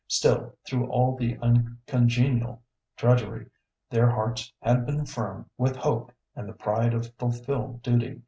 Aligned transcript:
Still, 0.07 0.55
through 0.65 0.87
all 0.87 1.15
the 1.15 1.37
uncongenial 1.43 2.63
drudgery, 2.97 3.51
their 3.91 4.09
hearts 4.09 4.51
had 4.59 4.83
been 4.87 5.05
firm 5.05 5.47
with 5.59 5.75
hope 5.75 6.11
and 6.35 6.49
the 6.49 6.53
pride 6.53 6.95
of 6.95 7.13
fulfilled 7.19 7.83
duty. 7.83 8.19